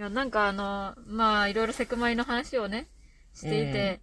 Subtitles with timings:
[0.00, 2.88] いや、なんかあの、まあ、いろいろセクマイの話をね、
[3.34, 4.00] していて、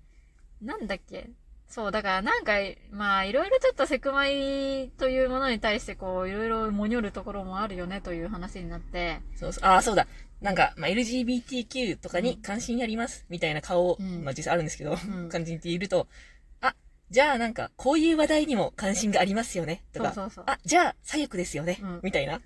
[0.61, 1.31] なんだっけ？
[1.67, 2.53] そう、だからなんか、
[2.91, 9.65] まあ、いろいろちょっとセクマイというものに対してこう、いろいろもにょるところもあるよねという話になって、そうそう。
[9.65, 10.05] ああ、そうだ。
[10.39, 14.23] なんか、まあ、LGBTQ とかに関心あります、みたいな顔、うん。
[14.23, 15.29] まあ、実際あるんですけど、ん。
[15.29, 16.07] 感じていると、
[16.61, 16.75] あ、
[17.09, 20.43] じゃあなんか、こういう話題にも関心がありますよね、とか、そうそうそう。
[20.45, 21.99] あ、じゃあ、左翼ですよね、うん。
[22.03, 22.39] みたいな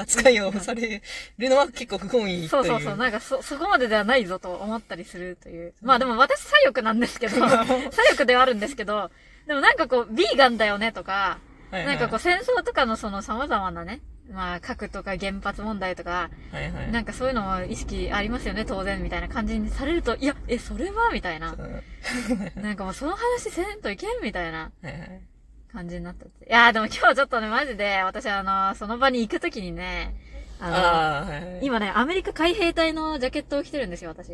[0.00, 1.02] 扱いをされ
[1.38, 2.48] るのは結構不本意というう。
[2.48, 5.74] そそうそう、なんかそ、そこまでではないぞと思ったりするという。
[5.82, 9.10] まあでも私左翼なんですけど、左翼ではあるんですけど、
[9.46, 11.38] でもなんかこう、ビーガンだよねとか、
[11.70, 14.00] はいはいなんかこう戦争とかのその様々なね、
[14.32, 16.90] まあ核とか原発問題とか、はいはい。
[16.90, 21.56] なんかそういうのも意識ありますよね、当然みたいな感じにされると、いや、え、それはみたいな
[22.56, 25.20] なんかもうその話せんといけんみたいないはい。
[25.72, 26.46] 感じになったって。
[26.46, 30.14] いやーでも今日ちょっとね、マジで、私あの、その場に行くときにね、
[30.60, 31.60] あの、はいはい。
[31.62, 34.32] 今ね、アメリカ海兵隊のジャケットを着てるんですよ、私。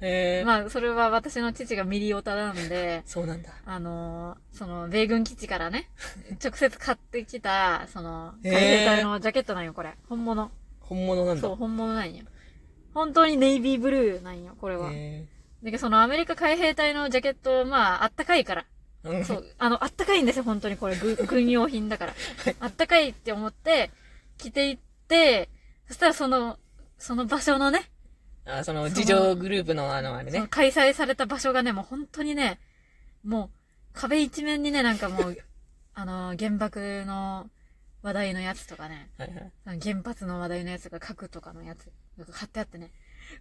[0.00, 3.50] へえ、まあ、それは私の父がミリオタなんで、 そうなんだ。
[3.64, 5.88] あのーその、米軍基地からね、
[6.42, 9.94] 直接買ってきた、その、海兵隊のジャケットなんよ、これ。
[10.08, 10.50] 本物。
[10.80, 11.40] 本物なんだ。
[11.40, 12.24] そう、本物なんよ。
[12.94, 14.90] 本当にネイビーブルーなんよ、これは。
[14.92, 15.26] へ
[15.62, 18.64] で、そのアメリカ海兵隊のジャケット、まあ、あったかいから。
[19.24, 22.14] そう、あの、あったかいんですよ、本当にこれ、ぐ 軍用品だから。
[22.60, 23.90] あったかいって思って、
[24.38, 25.48] 着ていって、
[25.88, 26.58] そしたらその、
[26.98, 27.90] その場所のね、
[28.46, 30.46] あ、その、事情グループのあの、あれね。
[30.48, 32.60] 開催された場所がね、もう本当にね、
[33.24, 33.56] もう
[33.92, 35.36] 壁一面にね、なんかもう、
[35.94, 37.50] あの、原爆の
[38.02, 39.80] 話題のやつとかね、はいはい。
[39.80, 42.92] 原発の話題のやつが核とかのやつが貼ってあってね、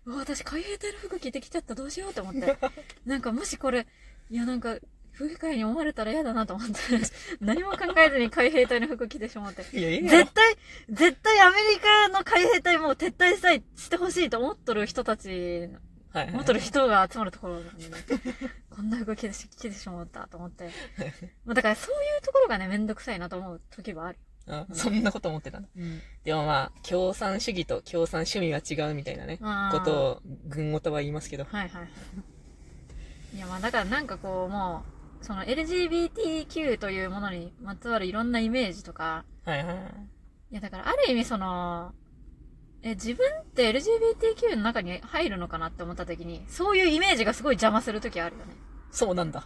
[0.06, 2.58] うわ、私海兵隊の服着てきちゃった、どうしようと思って。
[3.06, 3.86] なんかもしこれ、
[4.32, 4.78] いやなんか、
[5.16, 6.76] 不愉快に思われたら嫌だなと思って、
[7.40, 9.66] 何も考えずに海兵隊の服着てしまって。
[9.78, 10.56] いや、いいや絶対、
[10.90, 15.70] 絶対アメリカの海兵隊もう撤退したい、してほしいと思っとる人たち
[16.12, 16.34] はいはい。
[16.34, 17.92] 思っとる人が集まるところなんでね、
[18.70, 20.70] こんな服着てし着てしまったと思って。
[21.46, 24.20] まあだからそういうところがね、めんどくさいなと思う時はある。
[24.48, 25.58] あそんなこと思ってた。
[25.58, 26.02] うん。
[26.24, 31.46] でもまあ、共産主義と共産趣味は違うみたいなね、ことを、軍ごとは言いますけど。
[31.46, 31.90] はいはいはい。
[33.36, 34.95] いやまあだからなんかこうもう、
[35.26, 39.78] その LGBTQ というものにまつわるいろんなイメージとか、はいはいはい。
[40.52, 41.94] いやだからある意味その、
[42.84, 48.54] え、自分って LGBTQ の中に入るのかなって思った時に、そういうイメージがすごい邪魔する時あるよね。
[48.92, 49.44] そうなんだ。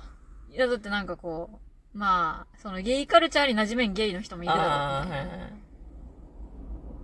[0.51, 5.27] いやだってなんかこう、まあ、そのゲイカルチャーに馴染めんゲイの人もいるだろうああ、はいいはい。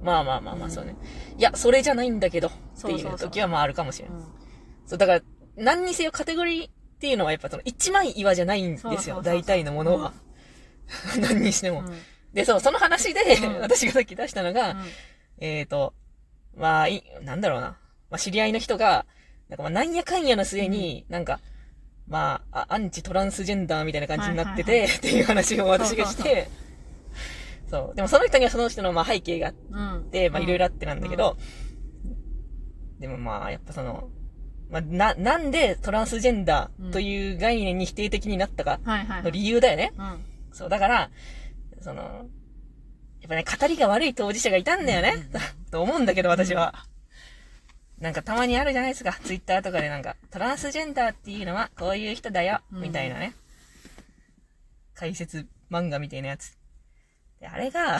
[0.03, 0.97] まあまあまあまあ、うんそうね。
[1.37, 4.17] いや、それじゃないんだけど、っていそう時はまああるかもしれない。
[4.17, 4.25] うん
[4.85, 5.21] そう、だから、
[5.55, 6.69] 何にせよカテゴリー
[7.05, 9.21] っていうのはやっぱその一枚岩じゃないんですよ。
[9.21, 10.13] 大体のものは。
[11.21, 11.81] 何にしても。
[11.81, 12.01] うん。
[12.33, 13.61] で、そう、その話で、うん。
[13.61, 14.77] 私がさっき出したのが、うん。
[15.37, 15.93] えっ、と、
[16.57, 17.77] まあ、い、なんだろうな。
[18.09, 19.05] まあ、知り合いの人が、
[19.49, 21.39] なんかまあ、なんやかんやの末に、なんか、
[22.07, 26.49] まああ、アンチトランスジェンダーみたいな感じになってて、 っていう話を私がして、
[27.69, 30.09] そうでもその人にはその人のまあ背景があっうん。
[30.11, 31.37] て、まあいろいろあってなんだけど、
[32.99, 34.09] でもまあ、やっぱその、
[34.69, 38.79] まあ、な、なんでトランスジェンダーという概念に否定的になったか。
[38.85, 39.93] の理由だよね。
[39.97, 40.25] うん。
[40.51, 41.09] そう、だから、
[41.81, 42.27] その、
[43.21, 45.29] やっぱね、語りが悪い当事者がいたんだよね。
[45.71, 46.85] と思うんだけど、私は。
[47.99, 49.17] なんかたまにあるじゃないですか。
[49.23, 52.61] ツイッターとかでなんか、トランスジェンダーっていうのはこういう人だよ。
[52.71, 53.33] うんみたいなね。
[54.93, 56.57] 解説漫画みたいなやつ。
[57.39, 57.99] で、あれが、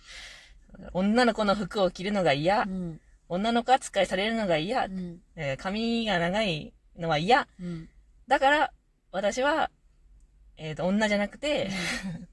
[0.92, 2.66] 女の子の服を着るのが嫌う。
[2.66, 3.00] ん。
[3.28, 4.88] 女の子扱いされるのが嫌う。
[4.88, 5.20] ん。
[5.36, 7.48] えー髪が長いのは嫌。
[7.60, 7.88] うん。
[8.28, 8.72] だから、
[9.12, 9.70] 私は、
[10.56, 11.70] えっ、と、女じゃなくて、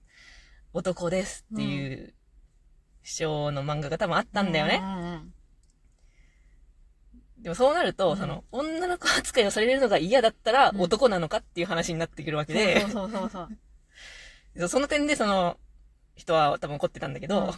[0.73, 2.13] 男ですっていう
[3.03, 4.81] 主張の漫画が多分あったんだよね。
[7.37, 13.49] でもそうなると、うんその、女の子扱いをされるのが嫌だったらうん男なのかっていう話になってくるわけで、そうそうそう。
[14.57, 15.59] そう その点でその、
[16.15, 17.53] 人は多分怒ってたんだけど、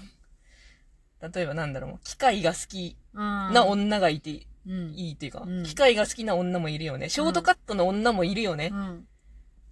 [1.33, 3.21] 例えばなんだろう、機械が好きうん。
[3.21, 4.93] な女がいていうん。
[4.97, 7.09] いっていうか、うん機械が好きな女もいるよね。
[7.09, 8.69] ショートカットの女もいるよね。
[8.71, 9.07] うん。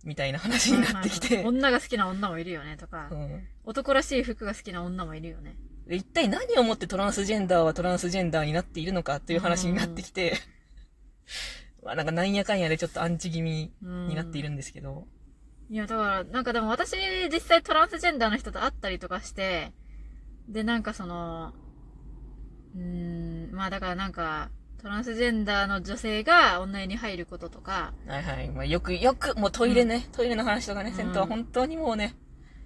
[0.03, 5.55] みたいな話になってきて、女が好きな女もいるよねとかう、ん男らしい服が好きな女もいるよね。
[5.87, 10.37] で一体何をもってトランスジェンダーはトランスジェンダーになっているのかっていう話になってきて、
[11.83, 14.07] まあなんかなんやかんやでちょっとアンチ気味うん。
[14.09, 15.07] になっているんですけど、
[15.69, 16.95] いや、だから、なんかでも私、
[17.31, 19.71] 実際トランスジェンダーの人と会ったりとかして、
[20.47, 21.53] で、なんかその、
[22.75, 24.49] うーん、まあだからなんか、
[24.81, 28.49] トランスジェンダーの女性が女湯に入ることとか、はいはい。
[28.49, 32.15] まあよくよく、もうトイレね、トイレの話とかね、うん銭湯は本当にもうね、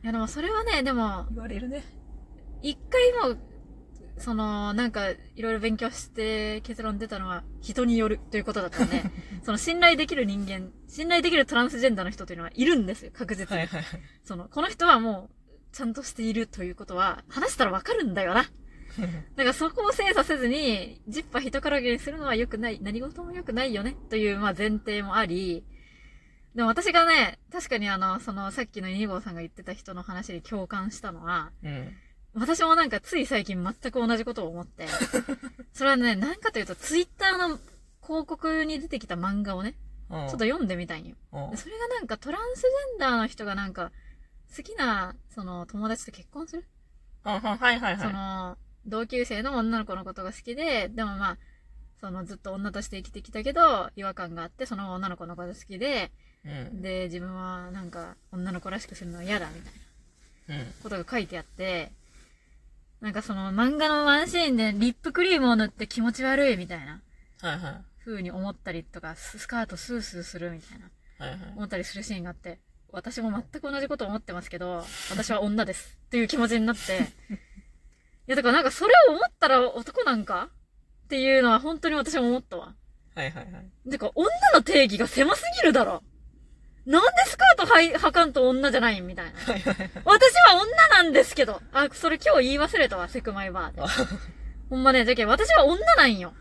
[0.04, 1.84] いやでもそれはね、でも、言われるね。
[2.62, 3.40] 一回もう、
[4.18, 9.04] その、なんか、いろいろ勉強して結論出たのは、人によるということだったんで、
[9.44, 13.60] その信頼できる人間、信頼できるトランスジェンダーの人というのはいるんですよ、確実に。
[13.60, 13.84] はいはい。
[14.24, 15.37] その、この人はもう、
[15.78, 18.46] ちゃんとしているということは、話したらわかるんだよな。
[19.38, 22.80] だからそこを精査せずに、ジッパ人からげにするのは良くない。
[22.82, 23.96] 何事も良くないよね。
[24.10, 25.64] という、まあ前提もあり、
[26.56, 31.96] でも私がね、確かにあの、そのさっきの2号さんが言ってた人の話に共感したのは、うん。
[32.34, 34.88] 私もなんかつい最近全く同じことを思って、
[35.74, 37.60] それはね、なんかというと、ツイッターの
[38.02, 39.76] 広告に出てきた漫画をね、
[40.10, 41.16] ちょっと読んでみたいんよ。
[41.56, 43.92] それがなんかトランスジェンダーの人がなんか、
[44.56, 46.66] 好きな、その友達と結婚する？
[47.24, 47.98] はいはいはい。
[47.98, 51.38] その、同級生の女の子のことが好きで、でもまあ、
[52.00, 56.12] そのずっと女として生きてきたけど、違和感があって、その女の子のことが好きで、
[56.46, 56.82] うん。
[56.82, 59.70] で、自分はなんか女の子らしくするのは嫌だみた
[60.54, 60.74] いなうん。
[60.84, 61.92] ことが書いてあって、
[63.02, 67.02] なんかその漫画のワンシーンでリップクリームを塗って気持ち悪いみたいな
[67.42, 67.82] はいはい。
[68.04, 70.90] 風に思ったりとか、ススカートスースーするみたいな
[71.26, 71.40] はいはい。
[71.56, 72.60] 思ったりするシーンがあって、
[72.92, 75.98] 私も全く同じこと思ってますけど、私は女です。
[76.08, 77.00] っていう気持ちになって、
[78.28, 80.50] いやだからなんかそれを思ったら男なんか
[81.06, 82.76] っていうのは本当に私も思ったわ。
[83.16, 83.90] はいはいはい。
[83.90, 86.04] てか女の定義が狭すぎるだろ。
[86.86, 89.40] なんでスカートはい履かんと女じゃないんみたいな。
[89.40, 89.90] はいはいはい。
[90.06, 91.62] 私は女なんですけど。
[91.74, 93.82] あ、それ今日言い忘れたわ、セクマイバーで。
[94.70, 96.34] ほんまね、じゃけん私は女なんよ。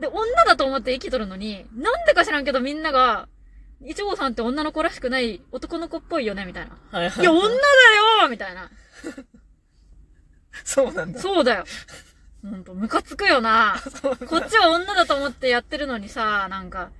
[0.00, 3.28] で、女だと思って生きとるのに、なんでか知らんけどみんなが、
[3.84, 6.76] 一号さんって女の子らしくない男の子っぽいよね、みたいな。
[6.90, 7.22] はいはい。
[7.22, 7.54] いや、女だ
[8.22, 8.70] よみたいな。
[10.64, 11.20] そうなんだ。
[11.20, 11.64] そうだよ。
[12.42, 13.76] ほんと、ムカつくよな。
[14.28, 16.90] こっちは女だと思ってやってるのにさ、なんか、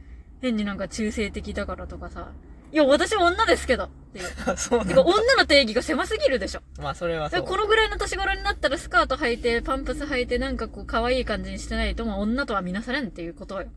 [0.43, 2.29] 変になんか中性的だからとかさ。
[2.73, 3.85] いや、私は女ですけど。
[3.85, 4.27] っていう。
[4.47, 5.07] あ そうなんてか、だ。
[5.07, 6.61] 女の定義が狭すぎるでしょ。
[6.79, 7.41] まあそれはそう。
[7.41, 13.69] でこのぐらいの年頃になったらスカート履いて、パンプス履いて、なんかこう、可愛い感じにしてないと、もう女とは見なされんっていうことよ。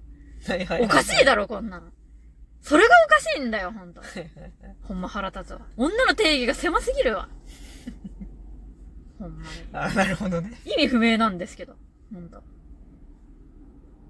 [0.48, 0.86] はいはいはい。
[0.86, 1.88] おかしいだろ、こんなの。
[2.62, 4.02] それがおかしいんだよ、ほんと。
[4.84, 5.62] ほんま腹立つわ。
[5.78, 7.30] 女の定義が狭すぎるわ。
[9.18, 9.50] ほんまに。
[9.74, 10.60] あ、なるほどね。
[10.66, 11.76] 意味不明なんですけど。
[12.14, 12.44] ほんと。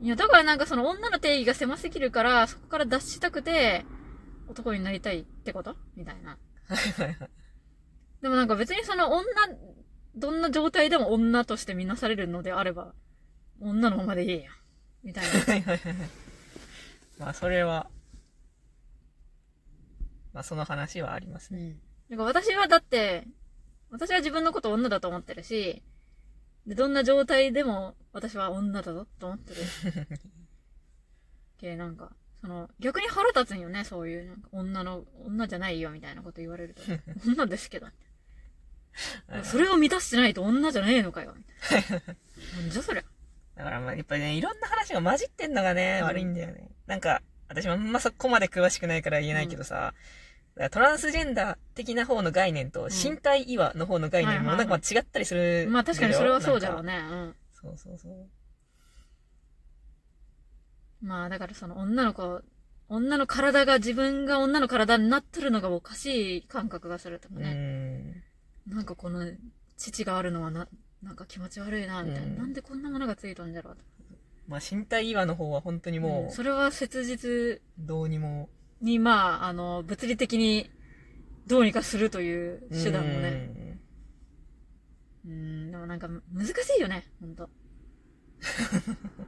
[0.01, 3.85] いや、だからなんかその女の定義が狭すぎるから、そこから脱したくて、
[4.47, 5.75] 男になりたいってこと？
[5.95, 6.37] みたいな。
[8.21, 9.25] でもなんか別にその女、
[10.15, 12.93] どんな状態でも女として見なされるのであれば、
[13.61, 14.51] 女のままでいいや。
[15.03, 15.25] みたい
[15.65, 15.77] な。
[17.19, 17.89] まあそれは、
[20.39, 21.59] まあその話はありますね。
[21.59, 21.79] うん。
[22.09, 23.27] なんか私はだって、
[23.91, 25.83] 私は自分のこと女だと思ってるし、
[26.65, 29.61] で、どんな状態でも私は女だぞと思ってる。
[31.59, 36.83] け、なんか、その、逆に腹立つんよね、そういう、なんか、女の、女じゃないよみたいなこと言われると。
[37.27, 37.87] 女ですけど。
[39.43, 41.33] それを満たしてないと女じゃねえのかよ。
[41.35, 42.15] みたいな
[42.61, 43.03] なんじゃそりゃ。
[43.57, 46.69] だからまあやっぱりね、いろんな話が混じってんのがね、うん悪いんだよね。
[46.87, 49.95] なんか、私もあんまそこまで詳しくないから言えないけどさ、だから
[50.67, 55.67] トランスジェンダー的な方の概念と身体違和の方の概念もなんかまあ違ったりする。
[55.69, 57.01] まあ確かにそれはそうじゃろうね。
[57.01, 57.07] ね。
[57.09, 57.35] うん。
[57.53, 58.27] そうそうそう。
[61.01, 62.41] まあだからその女の子、
[62.89, 67.53] 女の体が自分が女の体になってるのがおかしい感覚がするとかうね。
[67.53, 68.23] ん。
[68.67, 69.25] なんかこの
[69.77, 70.67] 父があるのはな、
[71.01, 72.27] なんか気持ち悪いな、みたいな。
[72.27, 73.81] うんなんでこんなものがついとんじゃろうと。
[74.47, 78.49] まあ身体違和の方は本当にもんそれは切実う、どうにも。
[78.81, 80.69] に、まあ、あの、物理的に
[81.47, 83.21] どうにかするという手段もね。
[83.21, 83.79] ね。
[85.25, 87.49] うん、でもなんか難しいよね、ほんと。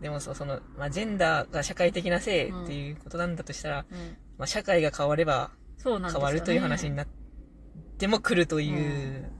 [0.00, 4.16] でもそう、その、まあジェンダーが社会的な性っていうことなんだとしたら、うん。
[4.38, 6.24] まあ社会が変わればそうなんですよ、ね。
[6.24, 7.06] 変わるという話になっ
[7.98, 9.30] ても来るという、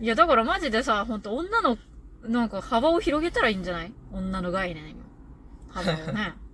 [0.00, 1.76] いや、だからマジでさ、ほんと女の、
[2.22, 3.92] なんか幅を広げたらいいんじゃない？
[4.10, 5.04] 女の概念の
[5.68, 6.34] 幅をね。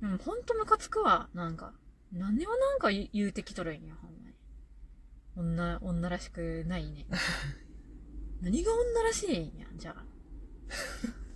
[0.00, 1.72] でもほんとムカつくわ、なんか。
[2.12, 4.34] 何をなんか言うてきとるんや、ほんまに。
[5.36, 7.06] 女、女らしくないね。
[8.40, 10.04] 何が女らしいんや、じゃあ。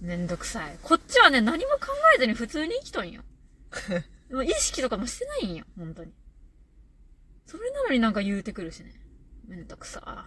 [0.00, 0.78] めんどくさい。
[0.82, 3.22] こっちはね、何も考えずに普通に生きとんよ。
[4.30, 6.12] もう意識とかもしてないんよ、本当に。
[7.46, 8.94] それなのになんか言うてくるしね。
[9.46, 10.26] めんどくさ。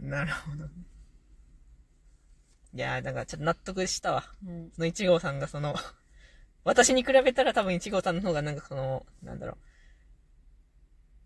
[0.00, 0.70] なるほどね。
[2.74, 4.24] いやー、だからちょっと納得したわ。
[4.46, 4.70] うん。
[4.72, 5.74] その1号さんがその、
[6.68, 9.52] 私に比べたら多分1号さんの方がなんかその、なんだろ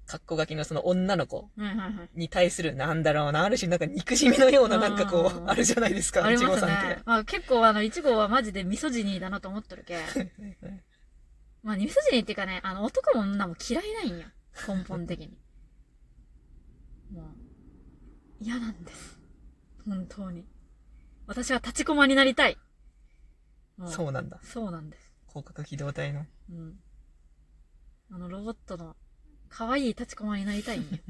[0.07, 0.09] う。
[0.09, 1.51] かっこ書きのその女の子。
[2.15, 7.03] に対する、なんだろうな、ある種なんか憎しみのようななんかこう、うんあるじゃないですか、あり1ますね号さんって。。
[7.05, 9.99] まあ結構あの、1号はマジでミソジニーだなと思ってるけ。
[11.65, 14.27] まあミソジニーっていうかね、あの、男も女も嫌いないんよ。
[14.69, 15.37] 根本的に。
[17.11, 17.25] もう、
[18.39, 19.19] 嫌なんです。
[19.89, 20.47] 本当に。
[21.27, 22.57] 私は立ちコマになりたい。
[23.77, 24.39] もそうなんだ。
[24.45, 25.12] そうなんです。
[25.33, 26.27] 広角機動隊の。
[26.51, 26.79] うん。
[28.13, 28.95] あのロボットの
[29.49, 30.89] 可愛い立ちコマになりたいんよ。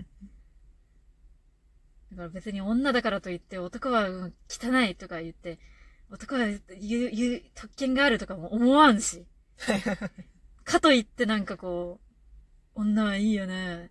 [2.12, 5.58] だから別に女だからといって男はうん汚いとか言って、
[6.10, 9.26] 男は言う、言う、特権があるとかも思わんし。
[10.64, 12.00] かといってなんかこ
[12.76, 13.90] う、女はいいよね。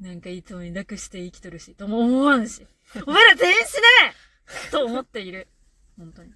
[0.00, 2.66] なんかいつもに楽して生きとるし、とも思わんし。
[3.06, 4.14] お前ら全員死ね
[4.70, 5.48] と思っている。
[5.98, 6.32] 本当に。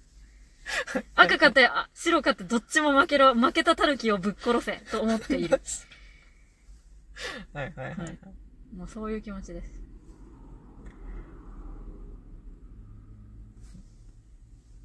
[1.15, 5.61] 赤かって、あ白かってどっちも負けろ、負けた狸をぶっ殺せ、と思っている。
[7.53, 7.97] はいはいはい。
[7.97, 8.19] はい
[8.75, 9.90] もうそういう気持ちです。